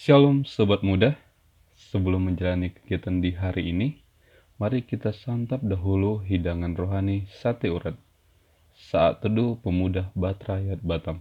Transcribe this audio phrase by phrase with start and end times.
[0.00, 1.12] Shalom Sobat Muda,
[1.76, 4.00] sebelum menjalani kegiatan di hari ini,
[4.56, 8.00] mari kita santap dahulu hidangan rohani sate urat.
[8.72, 11.20] Saat teduh pemuda Batrayat Batam.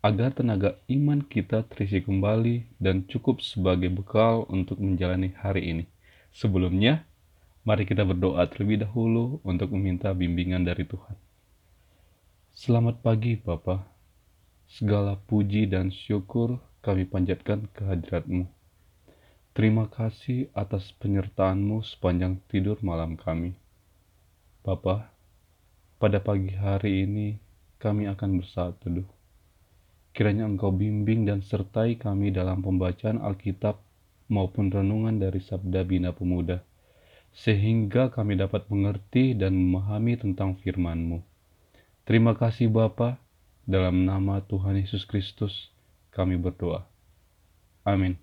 [0.00, 5.84] Agar tenaga iman kita terisi kembali dan cukup sebagai bekal untuk menjalani hari ini.
[6.32, 7.04] Sebelumnya,
[7.60, 11.16] mari kita berdoa terlebih dahulu untuk meminta bimbingan dari Tuhan.
[12.56, 13.84] Selamat pagi Bapak.
[14.64, 18.50] Segala puji dan syukur kami panjatkan kehadiratmu.
[19.54, 23.54] Terima kasih atas penyertaanmu sepanjang tidur malam kami.
[24.66, 25.14] Bapa,
[26.02, 27.38] pada pagi hari ini
[27.78, 29.06] kami akan bersaat teduh.
[30.10, 33.78] Kiranya Engkau bimbing dan sertai kami dalam pembacaan Alkitab
[34.26, 36.66] maupun renungan dari Sabda Bina Pemuda,
[37.30, 41.22] sehingga kami dapat mengerti dan memahami tentang firman-Mu.
[42.02, 43.22] Terima kasih Bapa,
[43.70, 45.70] dalam nama Tuhan Yesus Kristus
[46.12, 46.84] kami berdoa.
[47.82, 48.20] Amin.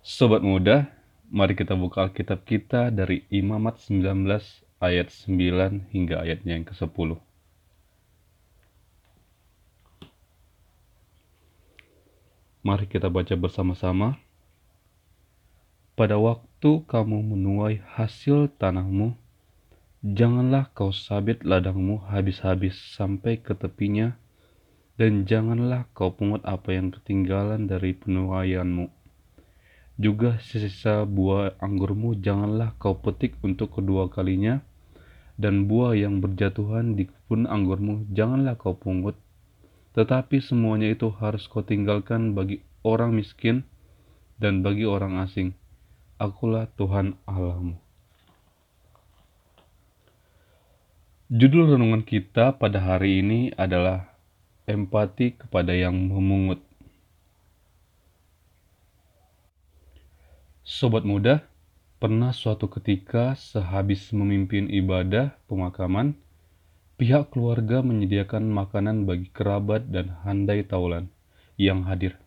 [0.00, 0.88] Sobat muda,
[1.28, 4.24] mari kita buka Alkitab kita dari Imamat 19
[4.78, 7.18] ayat 9 hingga ayatnya yang ke-10.
[12.62, 14.16] Mari kita baca bersama-sama.
[15.98, 19.18] Pada waktu kamu menuai hasil tanahmu,
[20.06, 24.14] Janganlah kau sabit ladangmu habis-habis sampai ke tepinya,
[24.96, 28.88] dan janganlah kau pungut apa yang ketinggalan dari penuaianmu.
[29.96, 34.60] Juga sisa buah anggurmu janganlah kau petik untuk kedua kalinya,
[35.36, 39.16] dan buah yang berjatuhan di kebun anggurmu janganlah kau pungut.
[39.92, 43.64] Tetapi semuanya itu harus kau tinggalkan bagi orang miskin
[44.40, 45.56] dan bagi orang asing.
[46.16, 47.76] Akulah Tuhan Allahmu.
[51.28, 54.15] Judul renungan kita pada hari ini adalah
[54.66, 56.58] empati kepada yang memungut.
[60.66, 61.46] Sobat muda,
[62.02, 66.18] pernah suatu ketika sehabis memimpin ibadah pemakaman,
[66.98, 71.06] pihak keluarga menyediakan makanan bagi kerabat dan handai taulan
[71.54, 72.18] yang hadir.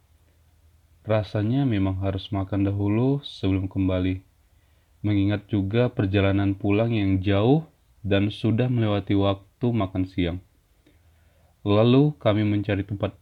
[1.03, 4.23] Rasanya memang harus makan dahulu sebelum kembali,
[5.03, 7.67] mengingat juga perjalanan pulang yang jauh
[8.07, 10.39] dan sudah melewati waktu makan siang.
[11.67, 13.15] Lalu kami mencari tempat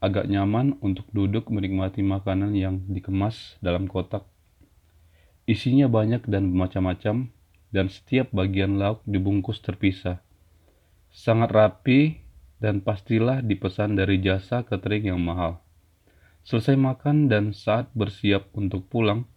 [0.00, 4.24] agak nyaman untuk duduk menikmati makanan yang dikemas dalam kotak.
[5.44, 7.28] Isinya banyak dan bermacam-macam,
[7.74, 10.24] dan setiap bagian lauk dibungkus terpisah.
[11.12, 12.22] Sangat rapi
[12.62, 15.60] dan pastilah dipesan dari jasa catering yang mahal.
[16.48, 19.28] Selesai makan dan saat bersiap untuk pulang,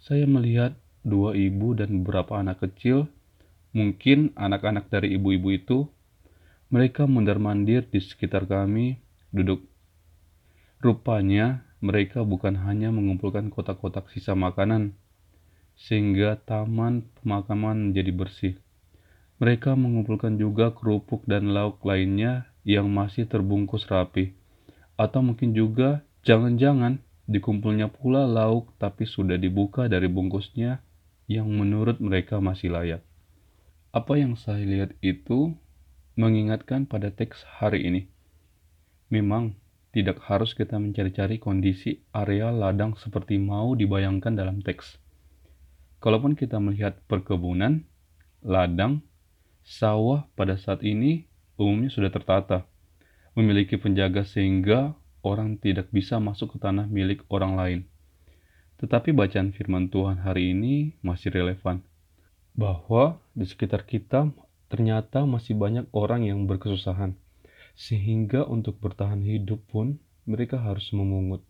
[0.00, 3.08] saya melihat dua ibu dan beberapa anak kecil
[3.74, 5.78] Mungkin anak-anak dari ibu-ibu itu,
[6.74, 8.98] mereka mundar-mandir di sekitar kami,
[9.30, 9.62] duduk.
[10.82, 14.98] Rupanya, mereka bukan hanya mengumpulkan kotak-kotak sisa makanan,
[15.78, 18.54] sehingga taman pemakaman menjadi bersih.
[19.38, 24.34] Mereka mengumpulkan juga kerupuk dan lauk lainnya yang masih terbungkus rapi.
[24.98, 26.98] Atau mungkin juga jangan-jangan
[27.30, 30.82] dikumpulnya pula lauk tapi sudah dibuka dari bungkusnya
[31.30, 33.06] yang menurut mereka masih layak.
[33.94, 35.54] Apa yang saya lihat itu
[36.14, 38.02] mengingatkan pada teks hari ini.
[39.10, 39.58] Memang
[39.94, 44.98] tidak harus kita mencari-cari kondisi area ladang seperti mau dibayangkan dalam teks.
[46.02, 47.86] Kalaupun kita melihat perkebunan,
[48.42, 49.06] ladang,
[49.62, 52.66] sawah pada saat ini umumnya sudah tertata,
[53.38, 57.80] memiliki penjaga sehingga orang tidak bisa masuk ke tanah milik orang lain.
[58.82, 61.80] Tetapi bacaan firman Tuhan hari ini masih relevan
[62.54, 64.30] bahwa di sekitar kita
[64.70, 67.16] ternyata masih banyak orang yang berkesusahan,
[67.74, 71.44] sehingga untuk bertahan hidup pun mereka harus memungut.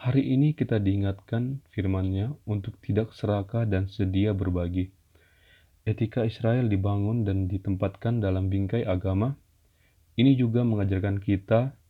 [0.00, 4.90] Hari ini kita diingatkan firman-Nya untuk tidak serakah dan sedia berbagi.
[5.84, 9.36] Etika Israel dibangun dan ditempatkan dalam bingkai agama.
[10.16, 11.80] Ini juga mengajarkan kita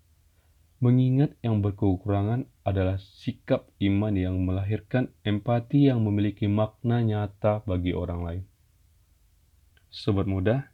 [0.81, 8.21] Mengingat yang berkekurangan adalah sikap iman yang melahirkan empati yang memiliki makna nyata bagi orang
[8.25, 8.43] lain.
[9.91, 10.71] Sobat muda,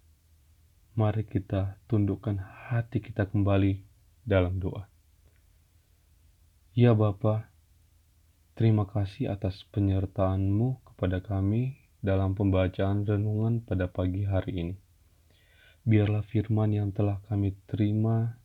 [0.92, 3.80] mari kita tundukkan hati kita kembali
[4.20, 4.92] dalam doa.
[6.76, 7.48] Ya Bapa,
[8.60, 14.76] terima kasih atas penyertaan-Mu kepada kami dalam pembacaan renungan pada pagi hari ini.
[15.88, 18.36] Biarlah firman yang telah kami terima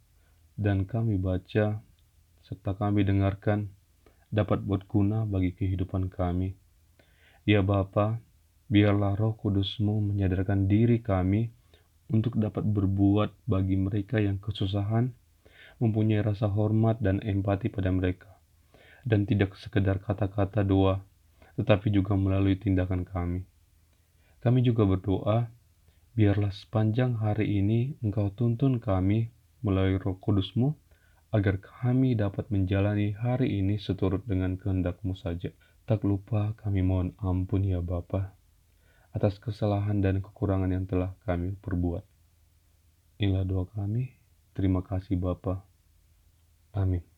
[0.56, 1.84] dan kami baca
[2.48, 3.76] serta kami dengarkan
[4.32, 6.56] dapat berguna bagi kehidupan kami.
[7.44, 8.24] Ya Bapa,
[8.72, 11.52] biarlah roh kudusmu menyadarkan diri kami
[12.08, 15.12] untuk dapat berbuat bagi mereka yang kesusahan,
[15.84, 18.32] mempunyai rasa hormat dan empati pada mereka,
[19.04, 21.04] dan tidak sekedar kata-kata doa,
[21.60, 23.44] tetapi juga melalui tindakan kami.
[24.40, 25.52] Kami juga berdoa,
[26.16, 29.36] biarlah sepanjang hari ini Engkau tuntun kami
[29.68, 30.80] melalui roh kudusmu,
[31.36, 35.52] agar kami dapat menjalani hari ini seturut dengan kehendakmu saja.
[35.88, 38.41] Tak lupa kami mohon ampun ya Bapa
[39.12, 42.04] atas kesalahan dan kekurangan yang telah kami perbuat.
[43.20, 44.16] Inilah doa kami.
[44.56, 45.64] Terima kasih Bapa.
[46.72, 47.11] Amin.